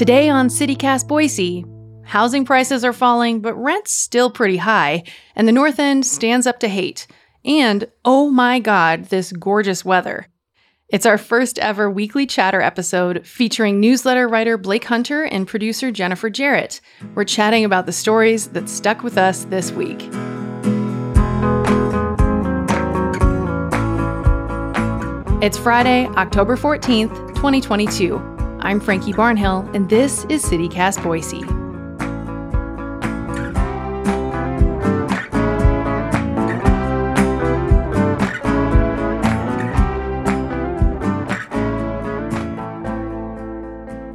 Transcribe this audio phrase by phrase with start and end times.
[0.00, 1.62] Today on CityCast Boise,
[2.04, 5.02] housing prices are falling, but rent's still pretty high,
[5.36, 7.06] and the North End stands up to hate.
[7.44, 10.26] And oh my god, this gorgeous weather.
[10.88, 16.30] It's our first ever weekly chatter episode featuring newsletter writer Blake Hunter and producer Jennifer
[16.30, 16.80] Jerrett.
[17.14, 20.00] We're chatting about the stories that stuck with us this week.
[25.42, 28.39] It's Friday, October 14th, 2022.
[28.62, 31.42] I'm Frankie Barnhill, and this is CityCast Boise.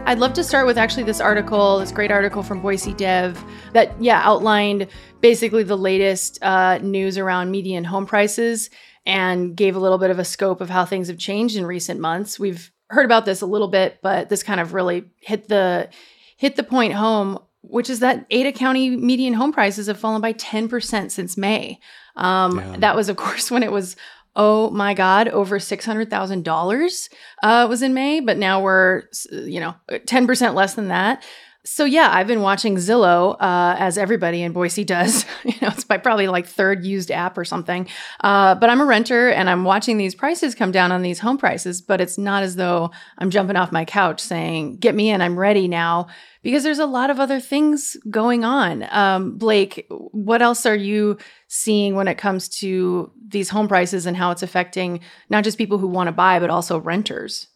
[0.07, 3.43] I'd love to start with actually this article, this great article from Boise Dev
[3.73, 4.87] that, yeah, outlined
[5.21, 8.69] basically the latest uh, news around median home prices
[9.07, 11.99] and gave a little bit of a scope of how things have changed in recent
[11.99, 12.39] months.
[12.39, 15.89] We've heard about this a little bit, but this kind of really hit the
[16.37, 20.33] hit the point home, which is that Ada County median home prices have fallen by
[20.33, 21.79] 10% since May.
[22.15, 22.77] Um, yeah.
[22.79, 23.95] That was, of course, when it was
[24.37, 27.09] oh my god over $600000
[27.41, 31.23] uh, was in may but now we're you know 10% less than that
[31.65, 35.25] so yeah, I've been watching Zillow, uh, as everybody in Boise does.
[35.43, 37.87] you know, it's my probably like third used app or something.
[38.21, 41.39] Uh, but I'm a renter and I'm watching these prices come down on these home
[41.39, 41.81] prices.
[41.81, 45.39] But it's not as though I'm jumping off my couch saying, "Get me in, I'm
[45.39, 46.07] ready now,"
[46.43, 48.87] because there's a lot of other things going on.
[48.91, 54.15] Um, Blake, what else are you seeing when it comes to these home prices and
[54.15, 54.99] how it's affecting
[55.31, 57.47] not just people who want to buy, but also renters?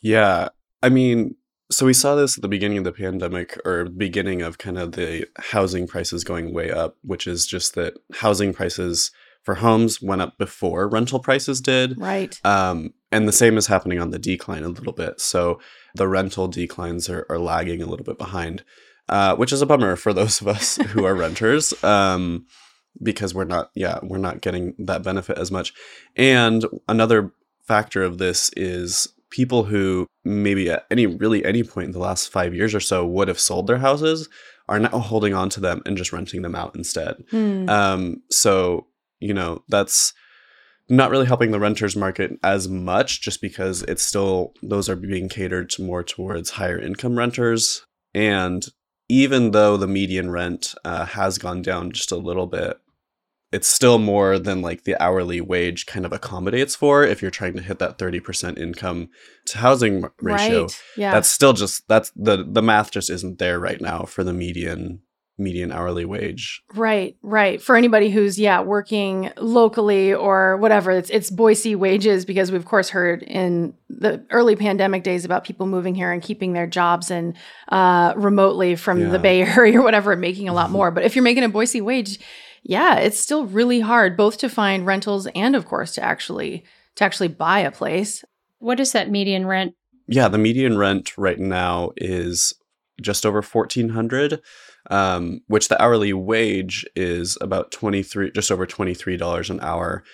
[0.00, 0.50] Yeah,
[0.82, 1.36] I mean
[1.74, 4.92] so we saw this at the beginning of the pandemic or beginning of kind of
[4.92, 9.10] the housing prices going way up, which is just that housing prices
[9.42, 11.98] for homes went up before rental prices did.
[11.98, 12.38] Right.
[12.44, 15.20] Um, and the same is happening on the decline a little bit.
[15.20, 15.60] So
[15.94, 18.64] the rental declines are, are lagging a little bit behind,
[19.08, 21.82] uh, which is a bummer for those of us who are renters.
[21.84, 22.46] Um,
[23.02, 25.74] because we're not, yeah, we're not getting that benefit as much.
[26.14, 27.32] And another
[27.66, 32.30] factor of this is people who maybe at any really any point in the last
[32.30, 34.28] five years or so would have sold their houses
[34.68, 37.16] are now holding on to them and just renting them out instead.
[37.30, 37.68] Hmm.
[37.68, 38.86] Um, so
[39.18, 40.12] you know that's
[40.88, 45.28] not really helping the renters market as much just because it's still those are being
[45.28, 47.84] catered to more towards higher income renters
[48.14, 48.66] and
[49.08, 52.78] even though the median rent uh, has gone down just a little bit
[53.54, 57.54] it's still more than like the hourly wage kind of accommodates for if you're trying
[57.54, 59.08] to hit that 30% income
[59.46, 60.82] to housing ratio right.
[60.96, 64.32] yeah that's still just that's the the math just isn't there right now for the
[64.32, 65.00] median
[65.36, 71.28] median hourly wage right right for anybody who's yeah working locally or whatever it's it's
[71.28, 75.94] boise wages because we've of course heard in the early pandemic days about people moving
[75.94, 77.36] here and keeping their jobs and
[77.70, 79.08] uh, remotely from yeah.
[79.08, 81.48] the bay area or whatever and making a lot more but if you're making a
[81.48, 82.20] boise wage
[82.64, 86.64] yeah, it's still really hard both to find rentals and of course to actually
[86.96, 88.24] to actually buy a place.
[88.58, 89.74] What is that median rent?
[90.08, 92.54] Yeah, the median rent right now is
[93.00, 94.40] just over 1400
[94.90, 100.04] um, which the hourly wage is about 23 just over $23 an hour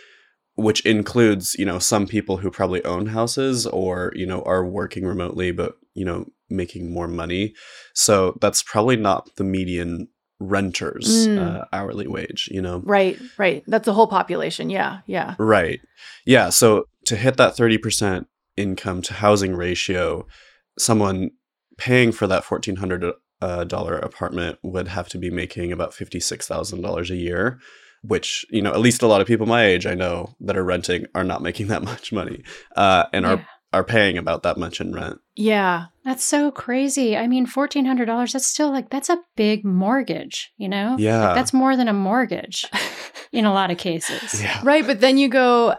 [0.55, 5.05] which includes you know some people who probably own houses or you know are working
[5.05, 7.55] remotely but you know making more money
[7.95, 10.09] so that's probably not the median
[10.41, 11.39] renters mm.
[11.39, 15.81] uh, hourly wage you know right right that's the whole population yeah yeah right
[16.25, 20.27] yeah so to hit that 30% income to housing ratio
[20.79, 21.31] someone
[21.77, 23.13] paying for that $1400
[23.43, 27.59] uh, dollar apartment would have to be making about $56000 a year
[28.03, 30.65] which you know at least a lot of people my age i know that are
[30.65, 32.43] renting are not making that much money
[32.77, 33.33] uh, and yeah.
[33.33, 35.21] are are paying about that much in rent.
[35.37, 35.87] Yeah.
[36.11, 37.17] That's so crazy.
[37.17, 40.97] I mean, $1,400, that's still like, that's a big mortgage, you know?
[40.99, 41.29] Yeah.
[41.29, 42.67] Like, that's more than a mortgage
[43.33, 44.43] in a lot of cases.
[44.43, 44.59] Yeah.
[44.65, 44.85] Right.
[44.85, 45.77] But then you go,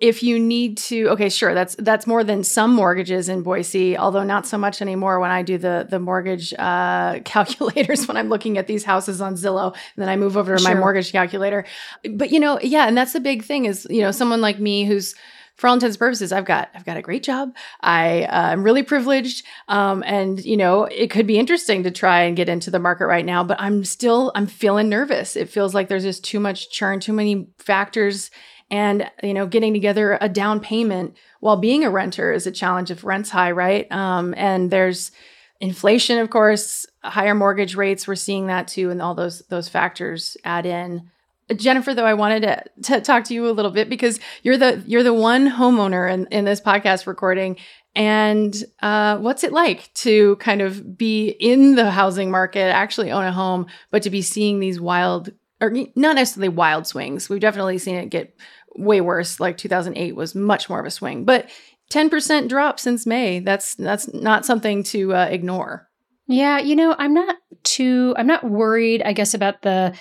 [0.00, 4.24] if you need to okay sure that's that's more than some mortgages in boise although
[4.24, 8.56] not so much anymore when i do the the mortgage uh, calculators when i'm looking
[8.56, 10.72] at these houses on zillow and then i move over to sure.
[10.72, 11.66] my mortgage calculator
[12.14, 14.86] but you know yeah and that's the big thing is you know someone like me
[14.86, 15.14] who's
[15.56, 17.54] for all intents and purposes, I've got I've got a great job.
[17.80, 22.22] I uh, am really privileged, um, and you know it could be interesting to try
[22.22, 23.44] and get into the market right now.
[23.44, 25.36] But I'm still I'm feeling nervous.
[25.36, 28.30] It feels like there's just too much churn, too many factors,
[28.70, 32.90] and you know getting together a down payment while being a renter is a challenge
[32.90, 33.90] if rent's high, right?
[33.92, 35.12] Um, and there's
[35.60, 38.08] inflation, of course, higher mortgage rates.
[38.08, 41.10] We're seeing that too, and all those those factors add in
[41.56, 44.82] Jennifer, though, I wanted to, to talk to you a little bit because you're the
[44.86, 47.56] you're the one homeowner in, in this podcast recording.
[47.94, 53.24] And uh, what's it like to kind of be in the housing market, actually own
[53.24, 55.30] a home, but to be seeing these wild,
[55.60, 57.28] or not necessarily wild swings?
[57.28, 58.36] We've definitely seen it get
[58.74, 59.38] way worse.
[59.38, 61.48] Like 2008 was much more of a swing, but
[61.90, 63.40] 10% drop since May.
[63.40, 65.88] That's that's not something to uh, ignore.
[66.26, 69.94] Yeah, you know, I'm not too I'm not worried I guess about the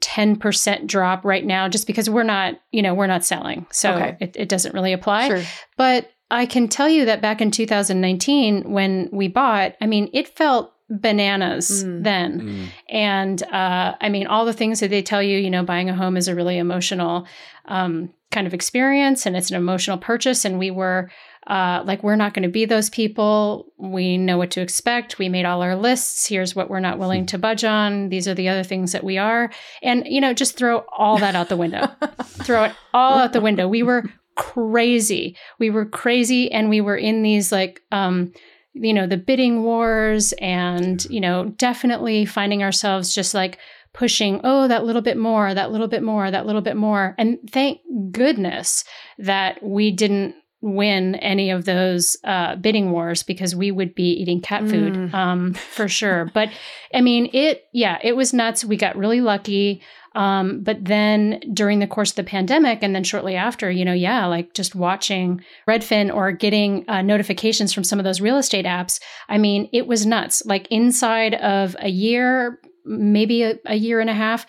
[0.00, 3.66] 10% drop right now just because we're not, you know, we're not selling.
[3.70, 4.16] So Okay.
[4.20, 5.28] it, it doesn't really apply.
[5.28, 5.42] Sure.
[5.76, 10.28] But I can tell you that back in 2019 when we bought, I mean, it
[10.28, 12.04] felt bananas Mm.
[12.04, 12.40] then.
[12.40, 12.66] Mm.
[12.88, 15.94] And uh, I mean, all the things that they tell you, you know, buying a
[15.94, 17.26] home is a really emotional
[17.66, 20.44] um, kind of experience and it's an emotional purchase.
[20.44, 21.10] And we were
[21.46, 23.72] uh, like, we're not going to be those people.
[23.78, 25.18] We know what to expect.
[25.18, 26.26] We made all our lists.
[26.26, 28.08] Here's what we're not willing to budge on.
[28.08, 29.50] These are the other things that we are.
[29.82, 31.88] And, you know, just throw all that out the window.
[32.24, 33.68] throw it all out the window.
[33.68, 34.04] We were
[34.34, 35.36] crazy.
[35.58, 38.32] We were crazy and we were in these like, um,
[38.72, 43.58] you know, the bidding wars and, you know, definitely finding ourselves just like
[43.94, 47.14] pushing, oh, that little bit more, that little bit more, that little bit more.
[47.18, 48.84] And thank goodness
[49.18, 54.40] that we didn't win any of those uh, bidding wars because we would be eating
[54.40, 55.14] cat food Mm.
[55.14, 56.30] um, for sure.
[56.32, 56.48] But
[56.94, 58.64] I mean, it, yeah, it was nuts.
[58.64, 59.82] We got really lucky.
[60.14, 63.92] Um, but then during the course of the pandemic, and then shortly after, you know,
[63.92, 68.64] yeah, like just watching Redfin or getting uh, notifications from some of those real estate
[68.64, 68.98] apps.
[69.28, 70.42] I mean, it was nuts.
[70.46, 74.46] Like inside of a year, maybe a, a year and a half,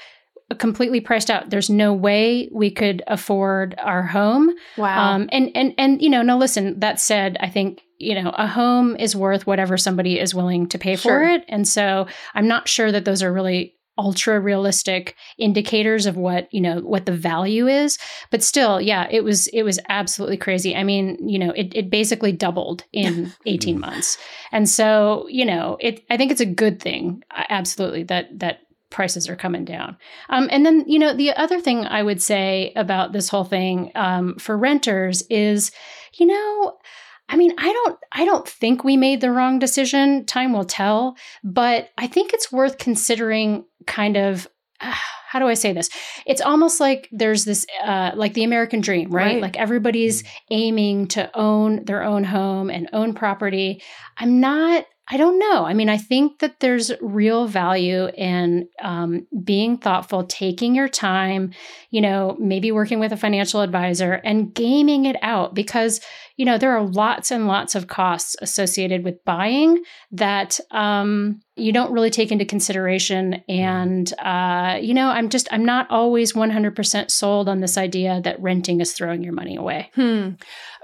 [0.55, 1.49] completely priced out.
[1.49, 4.49] There's no way we could afford our home.
[4.77, 5.15] Wow.
[5.15, 6.79] Um, and and and you know, no, listen.
[6.79, 10.77] That said, I think you know a home is worth whatever somebody is willing to
[10.77, 16.05] pay for it, and so I'm not sure that those are really ultra realistic indicators
[16.05, 17.97] of what you know what the value is
[18.29, 21.89] but still yeah it was it was absolutely crazy i mean you know it, it
[21.89, 24.17] basically doubled in 18 months
[24.51, 28.59] and so you know it i think it's a good thing absolutely that that
[28.89, 29.97] prices are coming down
[30.29, 33.91] um, and then you know the other thing i would say about this whole thing
[33.95, 35.71] um, for renters is
[36.13, 36.77] you know
[37.29, 40.25] I mean, I don't I don't think we made the wrong decision.
[40.25, 44.47] Time will tell, but I think it's worth considering kind of
[44.79, 45.89] how do I say this?
[46.25, 49.33] It's almost like there's this uh like the American dream, right?
[49.33, 49.41] Right.
[49.41, 53.81] Like everybody's aiming to own their own home and own property.
[54.17, 55.63] I'm not I don't know.
[55.63, 61.53] I mean, I think that there's real value in um, being thoughtful, taking your time,
[61.91, 66.01] you know, maybe working with a financial advisor and gaming it out because,
[66.35, 69.81] you know, there are lots and lots of costs associated with buying
[70.11, 73.43] that um, you don't really take into consideration.
[73.49, 78.41] And, uh, you know, I'm just, I'm not always 100% sold on this idea that
[78.41, 79.91] renting is throwing your money away.
[79.95, 80.31] Hmm.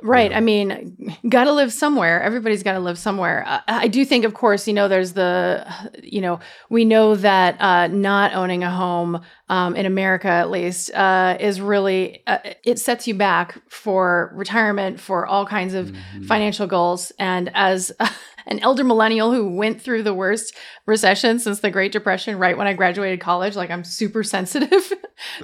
[0.02, 0.32] Right.
[0.32, 0.38] Yeah.
[0.38, 2.22] I mean, got to live somewhere.
[2.22, 3.46] Everybody's got to live somewhere.
[3.48, 5.66] Uh, I do think, of course, you know, there's the,
[6.02, 6.40] you know,
[6.70, 11.60] we know that uh, not owning a home um, in America, at least, uh, is
[11.62, 16.26] really, uh, it sets you back for retirement, for all kinds of Mhm.
[16.26, 17.12] financial goals.
[17.20, 17.92] And as
[18.48, 20.54] an elder millennial who went through the worst
[20.86, 24.92] recession since the Great Depression, right when I graduated college, like I'm super sensitive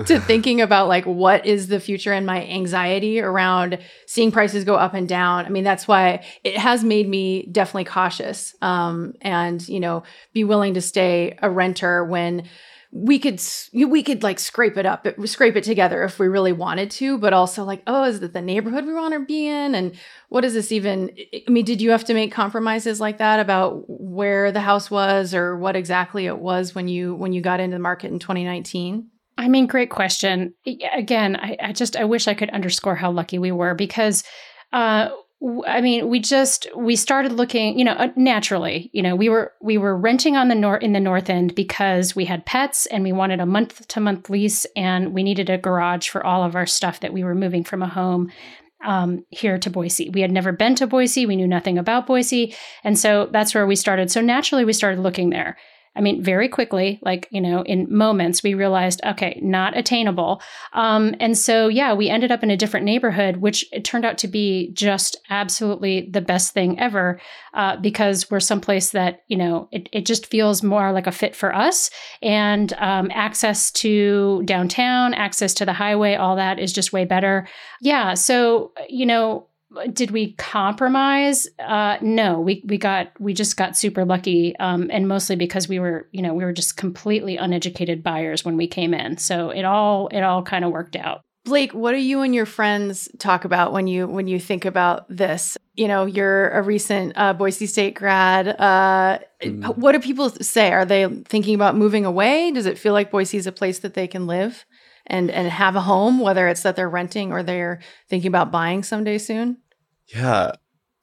[0.06, 4.76] to thinking about like what is the future and my anxiety around seeing prices go
[4.76, 5.46] up and down.
[5.46, 10.44] I mean, that's why it has made me definitely cautious um, and, you know, be
[10.44, 12.44] willing to stay a renter when
[12.92, 13.40] we could
[13.74, 17.34] we could like scrape it up scrape it together if we really wanted to but
[17.34, 19.96] also like oh is that the neighborhood we want to be in and
[20.30, 21.12] what is this even
[21.48, 25.36] i mean did you have to make compromises like that about where the house was
[25.36, 29.08] or what exactly it was when you when you got into the market in 2019
[29.38, 30.54] I mean, great question.
[30.66, 34.26] Again, I, I just I wish I could underscore how lucky we were because,
[34.74, 35.08] uh,
[35.66, 38.90] I mean, we just we started looking, you know, uh, naturally.
[38.92, 42.14] You know, we were we were renting on the north in the north end because
[42.14, 45.58] we had pets and we wanted a month to month lease and we needed a
[45.58, 48.30] garage for all of our stuff that we were moving from a home
[48.84, 50.10] um, here to Boise.
[50.10, 51.26] We had never been to Boise.
[51.26, 52.54] We knew nothing about Boise.
[52.84, 54.12] And so that's where we started.
[54.12, 55.58] So naturally, we started looking there.
[56.00, 60.42] I mean, very quickly, like, you know, in moments, we realized, okay, not attainable.
[60.72, 64.18] Um, and so, yeah, we ended up in a different neighborhood, which it turned out
[64.20, 67.20] to be just absolutely the best thing ever
[67.54, 71.36] uh, because we're someplace that, you know, it, it just feels more like a fit
[71.36, 71.90] for us.
[72.22, 77.46] And um, access to downtown, access to the highway, all that is just way better.
[77.82, 78.14] Yeah.
[78.14, 79.49] So, you know,
[79.94, 81.48] did we compromise?
[81.60, 85.80] Uh, no, we we got we just got super lucky, um, and mostly because we
[85.80, 89.64] were you know we were just completely uneducated buyers when we came in, so it
[89.64, 91.22] all it all kind of worked out.
[91.46, 95.06] Blake, what do you and your friends talk about when you when you think about
[95.10, 95.58] this?
[95.76, 98.48] You know, you're a recent uh, Boise State grad.
[98.48, 99.78] Uh, mm.
[99.78, 100.72] What do people say?
[100.72, 102.52] Are they thinking about moving away?
[102.52, 104.66] Does it feel like Boise is a place that they can live?
[105.10, 108.84] And and have a home, whether it's that they're renting or they're thinking about buying
[108.84, 109.58] someday soon?
[110.08, 110.54] Yeah.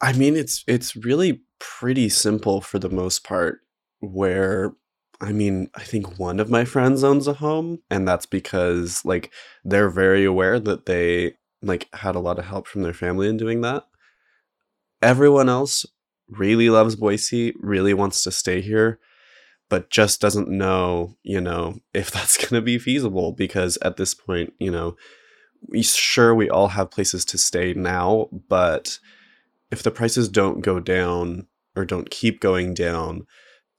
[0.00, 3.60] I mean it's it's really pretty simple for the most part
[4.00, 4.75] where
[5.20, 9.32] I mean, I think one of my friends owns a home and that's because like
[9.64, 13.38] they're very aware that they like had a lot of help from their family in
[13.38, 13.84] doing that.
[15.02, 15.86] Everyone else
[16.28, 18.98] really loves Boise, really wants to stay here
[19.68, 24.14] but just doesn't know, you know, if that's going to be feasible because at this
[24.14, 24.96] point, you know,
[25.68, 28.99] we sure we all have places to stay now, but
[29.70, 33.26] if the prices don't go down or don't keep going down,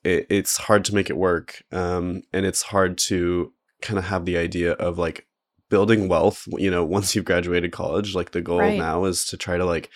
[0.04, 1.64] it, it's hard to make it work.
[1.72, 5.28] Um, and it's hard to kind of have the idea of like
[5.70, 8.78] building wealth, you know, once you've graduated college, like the goal right.
[8.78, 9.90] now is to try to like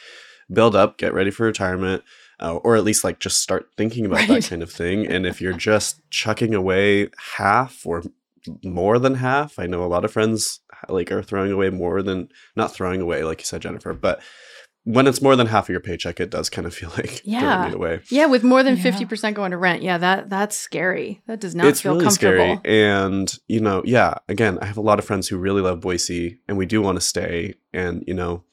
[0.52, 2.04] build up, get ready for retirement,
[2.42, 4.30] uh, or at least like just start thinking about right.
[4.30, 5.06] that kind of thing.
[5.12, 8.04] And if you're just chucking away half or
[8.64, 12.30] more than half, I know a lot of friends like are throwing away more than
[12.56, 14.22] not throwing away, like you said, Jennifer, but
[14.84, 17.40] when it's more than half of your paycheck, it does kind of feel like yeah,
[17.40, 18.00] throwing it away.
[18.10, 19.10] Yeah, with more than fifty yeah.
[19.10, 21.22] percent going to rent, yeah, that that's scary.
[21.28, 22.58] That does not it's feel really comfortable.
[22.58, 22.84] Scary.
[22.84, 26.40] And you know, yeah, again, I have a lot of friends who really love Boise,
[26.48, 28.44] and we do want to stay, and you know,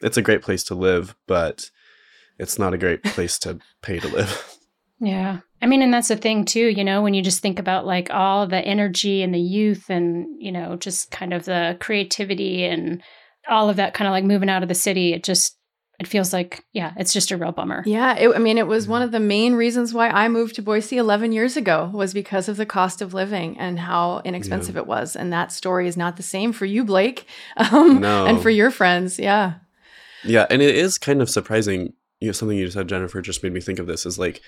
[0.00, 1.70] it's a great place to live, but
[2.38, 4.52] it's not a great place to pay to live.
[5.00, 5.40] Yeah.
[5.60, 8.10] I mean, and that's the thing too, you know, when you just think about like
[8.10, 13.02] all the energy and the youth and, you know, just kind of the creativity and
[13.48, 15.56] all of that kind of like moving out of the city, it just,
[15.98, 17.82] it feels like, yeah, it's just a real bummer.
[17.86, 18.16] Yeah.
[18.16, 20.98] It, I mean, it was one of the main reasons why I moved to Boise
[20.98, 24.82] 11 years ago was because of the cost of living and how inexpensive yeah.
[24.82, 25.16] it was.
[25.16, 27.26] And that story is not the same for you, Blake,
[27.56, 28.26] um, no.
[28.26, 29.18] and for your friends.
[29.18, 29.54] Yeah.
[30.22, 30.46] Yeah.
[30.50, 33.60] And it is kind of surprising you know something you said jennifer just made me
[33.60, 34.40] think of this is like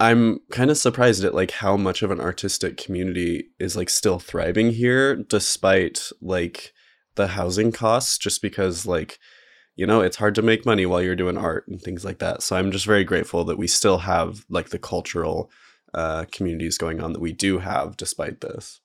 [0.00, 4.18] i'm kind of surprised at like how much of an artistic community is like still
[4.18, 6.72] thriving here despite like
[7.14, 9.18] the housing costs just because like
[9.76, 12.42] you know it's hard to make money while you're doing art and things like that.
[12.42, 15.50] So i'm just very grateful that we still have like the cultural
[15.94, 18.80] uh, communities going on that we do have despite this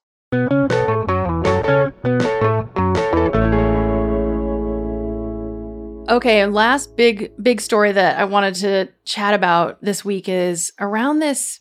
[6.09, 10.71] Okay, and last big big story that I wanted to chat about this week is
[10.79, 11.59] around this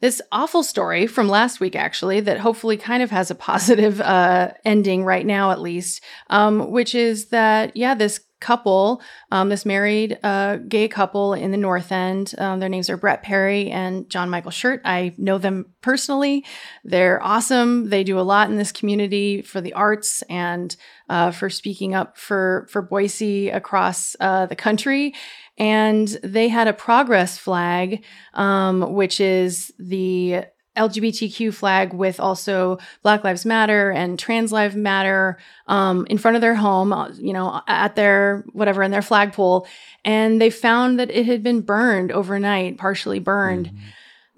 [0.00, 4.52] this awful story from last week actually that hopefully kind of has a positive uh,
[4.64, 6.00] ending right now at least,
[6.30, 11.56] um, which is that yeah this couple, um, this married uh, gay couple in the
[11.56, 12.34] North End.
[12.38, 14.80] Um, their names are Brett Perry and John Michael Schert.
[14.84, 16.44] I know them personally.
[16.84, 17.90] They're awesome.
[17.90, 20.74] They do a lot in this community for the arts and
[21.08, 25.14] uh, for speaking up for for Boise across uh, the country.
[25.56, 28.04] And they had a progress flag,
[28.34, 30.44] um, which is the
[30.78, 36.40] LGBTQ flag with also Black Lives Matter and Trans Lives Matter um, in front of
[36.40, 39.66] their home, uh, you know, at their whatever in their flagpole,
[40.04, 43.66] and they found that it had been burned overnight, partially burned.
[43.66, 43.88] Mm-hmm.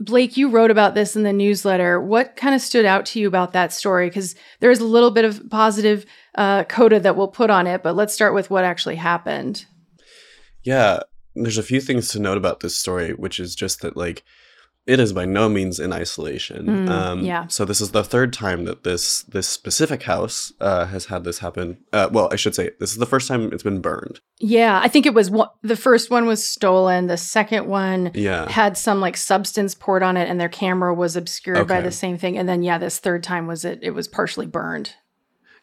[0.01, 2.01] Blake, you wrote about this in the newsletter.
[2.01, 4.09] What kind of stood out to you about that story?
[4.09, 6.07] Because there is a little bit of positive
[6.37, 9.67] uh, coda that we'll put on it, but let's start with what actually happened.
[10.63, 11.01] Yeah,
[11.35, 14.25] there's a few things to note about this story, which is just that, like,
[14.87, 16.67] it is by no means in isolation.
[16.67, 17.47] Mm, um, yeah.
[17.49, 21.39] So this is the third time that this this specific house uh, has had this
[21.41, 21.79] happen.
[21.93, 24.21] Uh, well, I should say this is the first time it's been burned.
[24.39, 27.07] Yeah, I think it was one, the first one was stolen.
[27.09, 28.51] The second one yeah.
[28.51, 31.75] had some like substance poured on it, and their camera was obscured okay.
[31.75, 32.39] by the same thing.
[32.39, 34.95] And then yeah, this third time was it it was partially burned.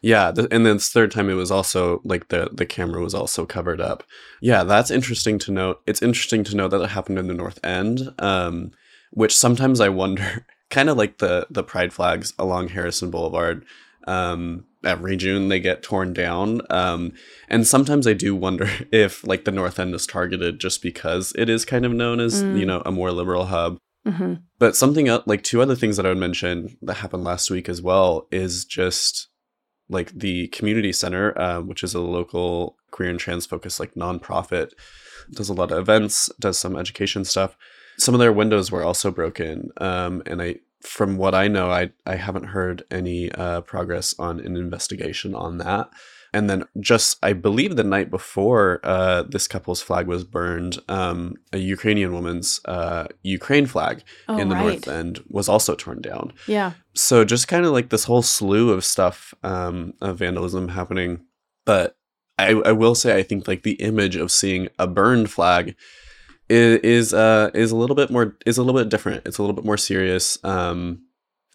[0.00, 3.14] Yeah, the, and then this third time it was also like the the camera was
[3.14, 4.04] also covered up.
[4.40, 5.80] Yeah, that's interesting to note.
[5.86, 8.12] It's interesting to note that it happened in the North End.
[8.18, 8.70] Um,
[9.10, 13.64] which sometimes I wonder, kind of like the the pride flags along Harrison Boulevard.
[14.06, 17.12] Um, every June they get torn down, um,
[17.48, 21.48] and sometimes I do wonder if like the North End is targeted just because it
[21.48, 22.58] is kind of known as mm.
[22.58, 23.78] you know a more liberal hub.
[24.06, 24.34] Mm-hmm.
[24.58, 27.68] But something else, like two other things that I would mention that happened last week
[27.68, 29.28] as well is just
[29.90, 34.70] like the community center, uh, which is a local queer and trans focused like nonprofit,
[35.32, 37.56] does a lot of events, does some education stuff
[37.98, 39.70] some of their windows were also broken.
[39.78, 44.40] Um, and I, from what I know, I I haven't heard any uh, progress on
[44.40, 45.90] an investigation on that.
[46.32, 51.36] And then just, I believe the night before uh, this couple's flag was burned, um,
[51.54, 54.66] a Ukrainian woman's uh, Ukraine flag Oh, in the right.
[54.66, 56.34] north end was also torn down.
[56.46, 56.72] Yeah.
[56.94, 61.20] So just kind of like this whole slew of stuff um, of vandalism happening.
[61.64, 61.96] But
[62.38, 65.76] I, I will say, I think like the image of seeing a burned flag
[66.48, 69.26] is is uh is a little bit more is a little bit different.
[69.26, 70.42] It's a little bit more serious.
[70.44, 71.02] Um,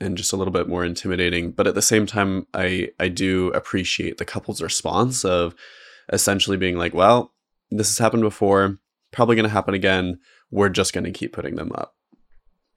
[0.01, 1.51] and just a little bit more intimidating.
[1.51, 5.55] But at the same time, I I do appreciate the couple's response of
[6.12, 7.33] essentially being like, well,
[7.71, 8.79] this has happened before,
[9.12, 10.19] probably going to happen again.
[10.51, 11.95] We're just going to keep putting them up.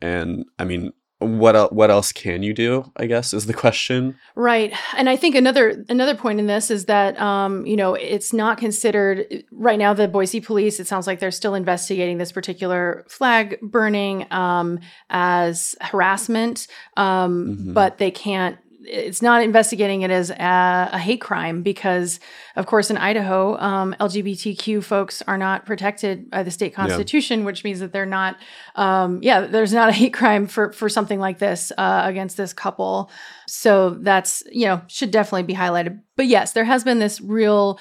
[0.01, 0.93] And I mean,
[1.27, 2.91] what el- what else can you do?
[2.97, 4.17] I guess is the question.
[4.35, 4.73] Right.
[4.97, 8.59] And I think another another point in this is that um, you know, it's not
[8.59, 13.59] considered right now the Boise police, it sounds like they're still investigating this particular flag
[13.61, 14.79] burning um
[15.11, 16.67] as harassment.
[16.97, 17.75] Um, Mhm.
[17.75, 18.57] but they can't
[18.87, 22.21] it's not investigating it as a, a hate crime because,
[22.57, 27.65] of course, in Idaho, um, LGBTQ folks are not protected by the state constitution, which
[27.65, 28.37] means that they're not,
[28.77, 32.53] um, yeah, there's not a hate crime for for something like this uh, against this
[32.53, 33.11] couple.
[33.47, 36.01] So that's you know should definitely be highlighted.
[36.17, 37.79] But yes, there has been this real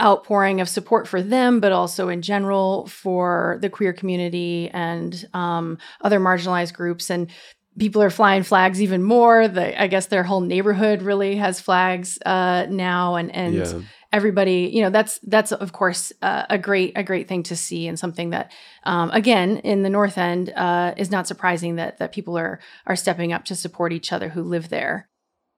[0.00, 5.78] outpouring of support for them, but also in general for the queer community and um,
[6.00, 7.10] other marginalized groups.
[7.10, 7.30] And
[7.78, 9.48] people are flying flags even more.
[9.48, 13.80] The, I guess their whole neighborhood really has flags uh, now, and and yeah.
[14.12, 17.86] everybody, you know, that's that's of course uh, a great a great thing to see,
[17.86, 18.52] and something that,
[18.84, 22.96] um, again, in the North End, uh, is not surprising that that people are are
[22.96, 25.08] stepping up to support each other who live there.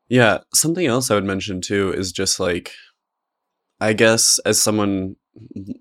[0.08, 2.72] Yeah, something else I would mention too is just like
[3.80, 5.16] I guess as someone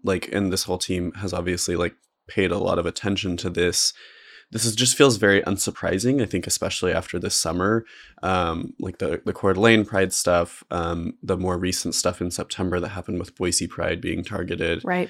[0.03, 1.95] like in this whole team has obviously like
[2.27, 3.93] paid a lot of attention to this
[4.51, 7.85] this is just feels very unsurprising i think especially after this summer
[8.23, 12.79] um, like the the Coeur d'Alene pride stuff um, the more recent stuff in september
[12.79, 14.81] that happened with boise pride being targeted.
[14.83, 15.09] Right.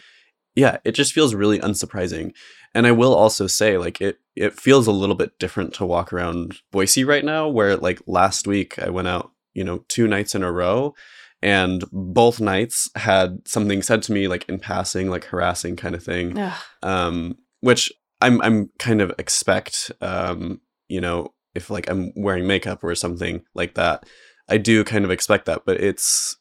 [0.56, 2.34] yeah it just feels really unsurprising.
[2.74, 6.12] And i will also say like it it feels a little bit different to walk
[6.12, 10.36] around boise right now where like last week i went out you know two nights
[10.36, 10.94] in a row
[11.42, 16.04] and both nights had something said to me like in passing like harassing kind of
[16.04, 16.34] thing.
[16.82, 17.92] Um which
[18.22, 23.42] i'm i'm kind of expect um you know if like i'm wearing makeup or something
[23.54, 24.04] like that
[24.50, 26.38] i do kind of expect that but it's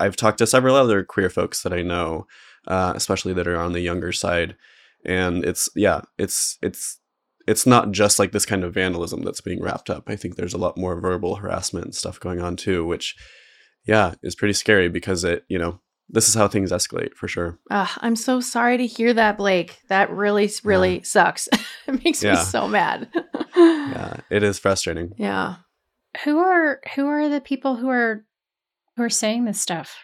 [0.00, 2.26] i've talked to several other queer folks that i know
[2.66, 4.56] uh especially that are on the younger side
[5.04, 6.98] and it's yeah it's it's
[7.48, 10.10] it's not just like this kind of vandalism that's being wrapped up.
[10.10, 13.16] I think there's a lot more verbal harassment and stuff going on too which
[13.86, 17.58] yeah is pretty scary because it you know this is how things escalate for sure
[17.70, 19.78] Ugh, I'm so sorry to hear that, Blake.
[19.88, 21.48] That really, really sucks.
[21.86, 23.08] it makes me so mad.
[23.56, 25.56] yeah it is frustrating Yeah.
[26.24, 28.24] Who are who are the people who are
[28.96, 29.96] who are saying this stuff?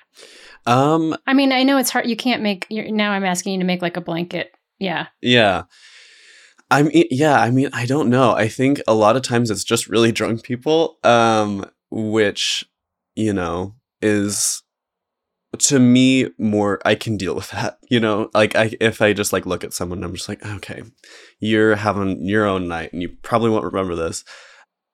[0.67, 2.07] um I mean, I know it's hard.
[2.07, 2.67] You can't make.
[2.71, 4.53] You're, now I'm asking you to make like a blanket.
[4.79, 5.07] Yeah.
[5.21, 5.65] Yeah.
[6.71, 8.33] I mean, yeah, I mean, I don't know.
[8.33, 12.65] I think a lot of times it's just really drunk people, um, which,
[13.15, 14.63] you know, is
[15.57, 17.79] to me more I can deal with that.
[17.89, 20.83] You know, like I if I just like look at someone, I'm just like, okay,
[21.41, 24.25] you're having your own night and you probably won't remember this.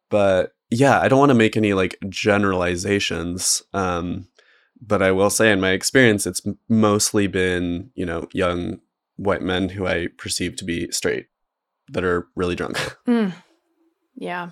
[0.09, 3.63] But yeah, I don't want to make any like generalizations.
[3.73, 4.29] Um,
[4.81, 8.81] but I will say in my experience, it's mostly been, you know, young
[9.17, 11.27] white men who I perceive to be straight
[11.89, 12.79] that are really drunk.
[13.07, 13.33] Mm.
[14.17, 14.51] Yeah.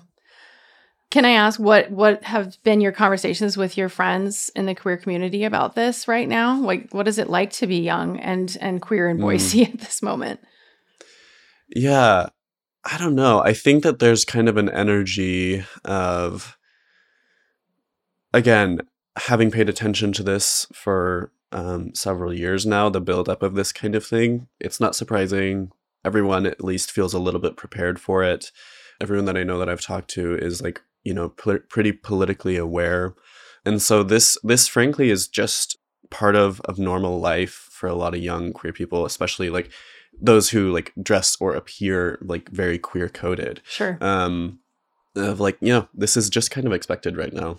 [1.11, 4.95] Can I ask what what have been your conversations with your friends in the queer
[4.97, 6.59] community about this right now?
[6.59, 9.21] Like what is it like to be young and and queer in Mm.
[9.21, 10.39] Boise at this moment?
[11.75, 12.29] yeah,
[12.83, 13.41] I don't know.
[13.41, 16.57] I think that there's kind of an energy of,
[18.33, 18.79] again,
[19.17, 23.95] having paid attention to this for um, several years now, the buildup of this kind
[23.95, 25.71] of thing, it's not surprising.
[26.05, 28.51] Everyone at least feels a little bit prepared for it.
[29.01, 32.55] Everyone that I know that I've talked to is like, you know, pol- pretty politically
[32.67, 33.03] aware.
[33.65, 35.77] And so this this frankly is just
[36.09, 39.69] part of of normal life for a lot of young queer people, especially like
[40.21, 43.97] those who like dress or appear like very queer coded Sure.
[44.01, 44.59] um
[45.15, 47.57] of like you know this is just kind of expected right now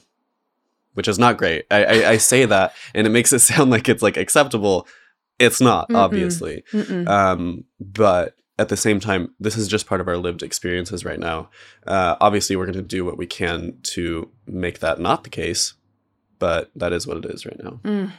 [0.95, 3.89] which is not great I, I i say that and it makes it sound like
[3.89, 4.87] it's like acceptable
[5.39, 5.97] it's not Mm-mm.
[6.05, 7.09] obviously Mm-mm.
[7.09, 11.18] um but at the same time this is just part of our lived experiences right
[11.18, 11.49] now
[11.87, 15.75] uh obviously we're going to do what we can to make that not the case
[16.38, 18.12] but that is what it is right now Mm.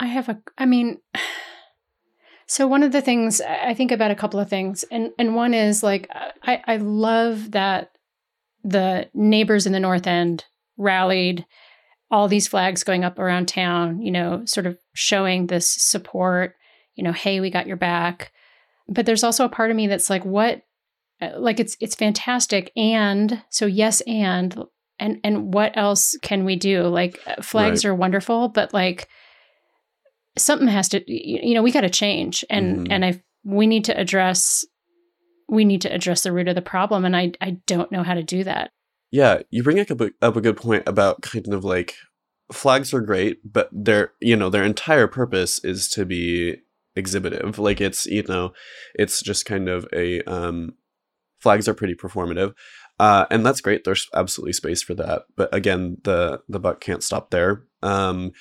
[0.00, 0.40] I have a.
[0.58, 0.98] I mean,
[2.46, 5.54] so one of the things I think about a couple of things, and and one
[5.54, 6.08] is like
[6.42, 7.90] I I love that
[8.62, 10.44] the neighbors in the North End
[10.76, 11.44] rallied
[12.10, 16.54] all these flags going up around town, you know, sort of showing this support,
[16.94, 18.32] you know, hey, we got your back.
[18.88, 20.62] But there's also a part of me that's like, what?
[21.22, 24.64] Uh, like it's it's fantastic, and so yes, and
[24.98, 26.82] and and what else can we do?
[26.82, 27.90] Like uh, flags Right.
[27.90, 29.08] are wonderful, but like
[30.36, 32.86] something has to, you know, we got to change, and Mhm.
[32.90, 34.64] and I we need to address
[35.48, 38.14] we need to address the root of the problem, and I I don't know how
[38.14, 38.70] to do that.
[39.10, 41.94] Yeah, you bring up a, up a good point about kind of like
[42.52, 46.56] flags are great, but their you know their entire purpose is to be
[46.96, 47.58] exhibitive.
[47.58, 48.52] Like it's you know
[48.94, 50.74] it's just kind of a um,
[51.38, 52.54] flags are pretty performative,
[52.98, 53.84] uh, and that's great.
[53.84, 57.62] There's absolutely space for that, but again, the the buck can't stop there.
[57.82, 58.32] Um,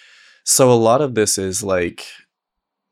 [0.45, 2.05] so a lot of this is like,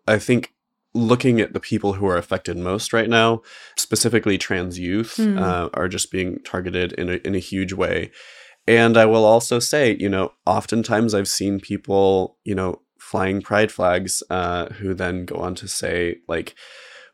[0.08, 0.54] I think
[0.94, 3.42] looking at the people who are affected most right now,
[3.78, 5.38] specifically trans youth, Hmm.
[5.38, 8.12] uh, are just being targeted in a, in a huge way.
[8.68, 13.72] And I will also say, you know, oftentimes I've seen people, you know, flying pride
[13.72, 16.56] flags uh, who then go on to say, like,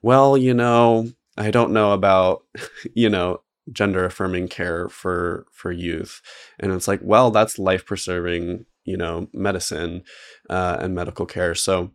[0.02, 2.44] well, you know, I don't know about,
[2.94, 6.22] you know, gender affirming care for for youth.
[6.60, 10.04] And it's like well that's life preserving you know medicine
[10.50, 11.54] uh, and medical care.
[11.54, 11.92] So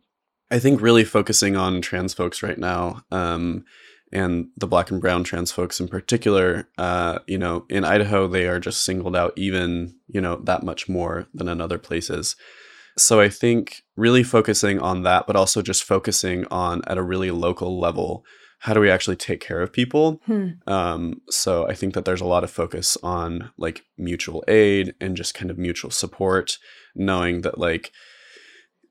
[0.52, 3.64] i think really focusing on trans folks right now um,
[4.12, 8.46] and the black and brown trans folks in particular uh, you know in idaho they
[8.46, 12.36] are just singled out even you know that much more than in other places
[12.96, 17.30] so i think really focusing on that but also just focusing on at a really
[17.30, 18.24] local level
[18.60, 20.50] how do we actually take care of people Hmm.
[20.68, 25.16] um, so I think that there's a lot of focus on like mutual aid and
[25.16, 26.58] just kind of mutual support,
[26.94, 27.90] knowing that like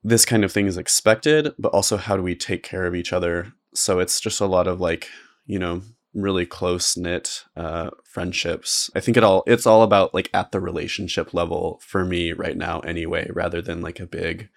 [0.04, 3.14] this kind of thing is expected, but also how do we take care of each
[3.14, 3.54] other?
[3.74, 5.08] So it's just a lot of like,
[5.46, 8.89] you know, really close knit uh, friendships.
[8.95, 12.58] I think it all it's all about like at the relationship level for me right
[12.58, 14.50] now anyway, rather than like a big,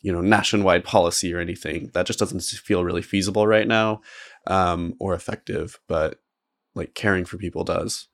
[0.00, 1.90] you know, nationwide policy or anything.
[1.94, 4.02] That just doesn't feel really feasible right now
[4.46, 5.80] um, or effective.
[5.88, 6.20] But
[6.74, 8.08] like caring for people does.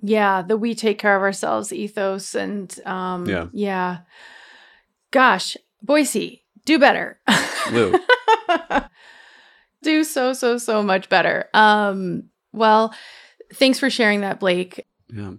[0.00, 3.48] Yeah, the we take care of ourselves ethos and um Yeah.
[3.52, 3.98] yeah.
[5.10, 7.20] Gosh, Boise, do better.
[7.72, 7.98] Woo.
[9.82, 11.48] do so so so much better.
[11.52, 12.94] Um well,
[13.52, 14.86] thanks for sharing that Blake.
[15.12, 15.32] Yeah.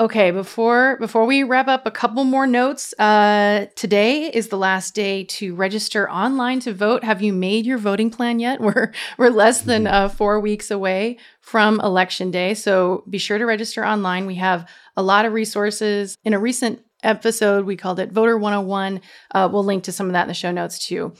[0.00, 2.94] Okay, before before we wrap up, a couple more notes.
[2.98, 7.04] Uh, today is the last day to register online to vote.
[7.04, 8.60] Have you made your voting plan yet?
[8.62, 13.44] We're we're less than uh, four weeks away from election day, so be sure to
[13.44, 14.24] register online.
[14.24, 16.16] We have a lot of resources.
[16.24, 19.02] In a recent episode, we called it Voter 101.
[19.34, 21.12] Uh, we'll link to some of that in the show notes too.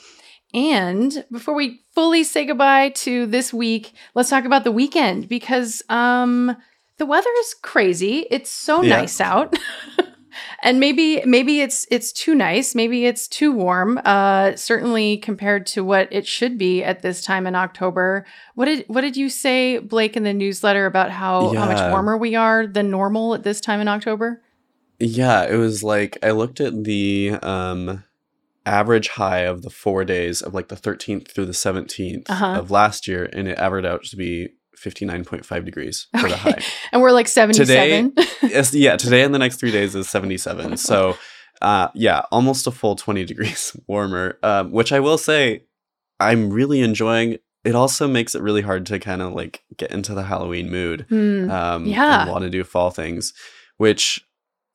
[0.53, 5.83] And before we fully say goodbye to this week, let's talk about the weekend because
[5.89, 6.57] um
[6.99, 8.27] the weather is crazy.
[8.31, 8.97] It's so Yeah.
[8.97, 9.57] nice out.
[10.63, 14.01] and maybe maybe it's it's too nice, maybe it's too warm.
[14.05, 18.27] Uh certainly compared to what it should be at this time in October.
[18.55, 22.17] What did what did you say Blake in the newsletter about how how much warmer
[22.17, 24.43] we are than normal at this time in October?
[24.99, 28.05] Yeah, it was like I looked at the um
[28.66, 32.46] average high of the 4 days of like the 13th through the 17th Uh-huh.
[32.59, 36.62] of last year and it averaged out to be 59.5 degrees for the high.
[36.92, 38.14] And we're like 77.
[38.42, 40.77] Yes, yeah, today and the next 3 days is 77.
[40.90, 41.16] So
[41.62, 44.38] uh yeah, almost a full 20 degrees warmer.
[44.42, 45.64] Um which I will say
[46.18, 50.14] I'm really enjoying it also makes it really hard to kind of like get into
[50.14, 51.05] the Halloween mood.
[51.11, 51.51] Hmm.
[51.51, 52.23] um, Yeah.
[52.23, 53.35] and want to do fall things,
[53.77, 54.25] which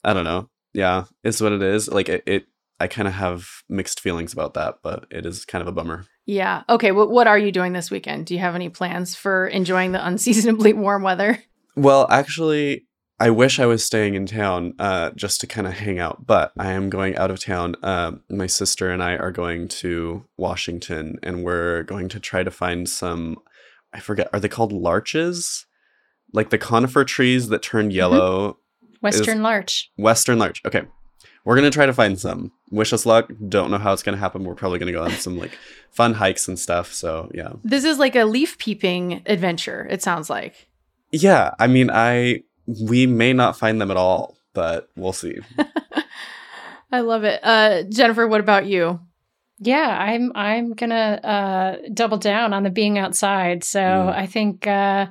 [0.04, 0.50] I don't know.
[0.74, 1.88] Yeah, it's what it is.
[1.88, 2.46] Like it, it
[2.80, 6.06] I kind of have mixed feelings about that, but it is kind of a bummer.
[6.26, 6.64] Yeah.
[6.68, 6.92] Okay.
[6.92, 8.26] Well, what are you doing this weekend?
[8.26, 11.44] Do you have any plans for enjoying the unseasonably warm weather?
[11.76, 12.86] Well, actually,
[13.20, 16.52] I wish I was staying in town uh, just to kind of hang out, but
[16.58, 17.76] I am going out of town.
[17.82, 22.52] Um, my sister and I are going to Washington, and we're going to try to
[22.52, 23.38] find some.
[23.94, 24.30] I forget.
[24.34, 25.66] Are they called larches?
[26.34, 28.58] Like the conifer trees that turn yellow.
[29.02, 29.92] Western Larch.
[29.98, 30.62] Western larch.
[30.66, 30.84] Okay.
[31.46, 32.52] We're gonna try to find some.
[32.72, 33.30] Wish us luck.
[33.48, 34.44] Don't know how it's gonna happen.
[34.44, 35.58] We're probably gonna go on some like
[35.92, 36.92] fun hikes and stuff.
[36.94, 37.54] So yeah.
[37.64, 40.68] This is like a leaf peeping adventure, it sounds like.
[41.12, 41.52] Yeah.
[41.60, 45.38] I mean, I we may not find them at all, but we'll see.
[46.92, 47.40] I love it.
[47.44, 49.00] Uh, Jennifer, what about you?
[49.60, 53.64] Yeah, I'm I'm gonna uh, double down on the being outside.
[53.64, 54.14] So Mm.
[54.16, 55.08] I think uh,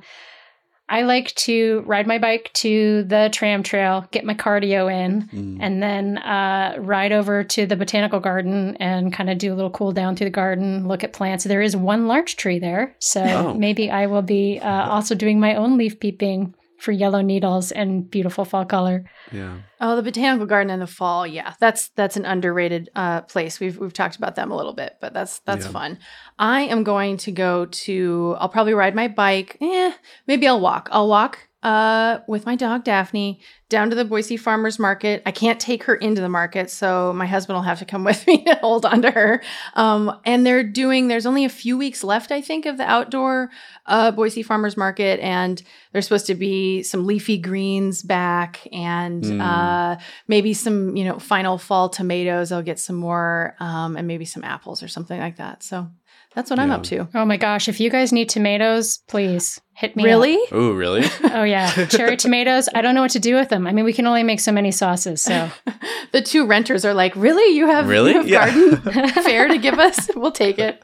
[0.87, 5.57] I like to ride my bike to the tram trail, get my cardio in, Mm.
[5.59, 9.71] and then uh, ride over to the botanical garden and kind of do a little
[9.71, 11.43] cool down through the garden, look at plants.
[11.43, 13.53] There is one larch tree there, so Oh.
[13.55, 18.09] maybe I will be uh, also doing my own leaf peeping for yellow needles and
[18.09, 19.05] beautiful fall color.
[19.31, 19.57] Yeah.
[19.81, 21.25] Oh, the botanical garden in the fall.
[21.27, 23.59] Yeah, that's that's an underrated uh, place.
[23.59, 25.71] We've we've talked about them a little bit, but that's that's Yeah.
[25.71, 25.99] fun.
[26.39, 28.35] I am going to go to.
[28.39, 29.57] I'll probably ride my bike.
[29.61, 29.93] Eh,
[30.27, 30.89] maybe I'll walk.
[30.91, 35.23] I'll walk uh, with my dog Daphne down to the Boise Farmers Market.
[35.25, 38.27] I can't take her into the market, so my husband will have to come with
[38.27, 39.41] me to hold on to her.
[39.73, 41.07] Um, and they're doing.
[41.07, 43.49] There's only a few weeks left, I think, of the outdoor
[43.87, 49.41] uh, Boise Farmers Market, and there's supposed to be some leafy greens back, and Mm.
[49.41, 52.51] uh, maybe some, you know, final fall tomatoes.
[52.51, 55.63] I'll get some more, um, and maybe some apples or something like that.
[55.63, 55.87] So
[56.35, 57.07] that's what I'm up to.
[57.15, 60.03] Oh my gosh, if you guys need tomatoes, please hit me.
[60.03, 60.07] up.
[60.07, 60.39] Really?
[60.51, 61.03] Oh, really?
[61.23, 62.69] Oh yeah, cherry tomatoes.
[62.75, 63.65] I don't know what to do with them.
[63.67, 65.21] I mean, we can only make so many sauces.
[65.21, 65.49] So
[66.11, 67.55] the two renters are like, "Really?
[67.55, 68.11] You have Really?
[68.11, 68.51] you have Yeah.
[68.51, 70.09] garden fair to give us?
[70.15, 70.83] We'll take it."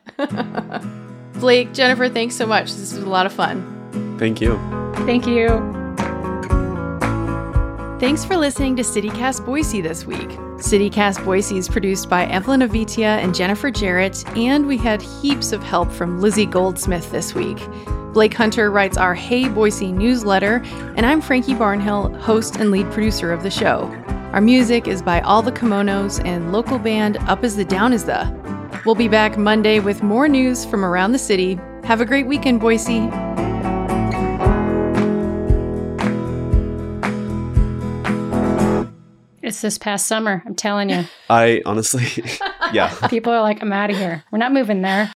[1.35, 2.65] Blake, Jennifer, thanks so much.
[2.71, 4.15] This was a lot of fun.
[4.19, 4.57] Thank you.
[5.05, 5.47] thank you.
[7.99, 10.29] Thanks for listening to CityCast Boise this week.
[10.61, 15.63] CityCast Boise is produced by Evelyn Avitia and Jennifer Jerrett, and we had heaps of
[15.63, 17.57] help from Lizzie Goldsmith this week.
[18.13, 20.61] Blake Hunter writes our Hey Boise newsletter,
[20.95, 23.85] and I'm Frankie Barnhill, host and lead producer of the show.
[24.33, 28.05] Our music is by All the Kimonos and local band Up As the Down Is
[28.05, 28.31] the.
[28.85, 31.59] We'll be back Monday with more news from around the city.
[31.85, 33.09] Have a great weekend, Boise.
[39.51, 40.41] It's this past summer.
[40.45, 42.05] I'm telling you, I honestly,
[42.71, 42.95] yeah.
[43.09, 44.23] people are like, "I'm out of here.
[44.31, 45.11] We're not moving there."